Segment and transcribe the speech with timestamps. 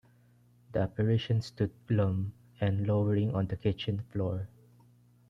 [0.71, 4.47] The apparition stood glum and lowering on the kitchen floor.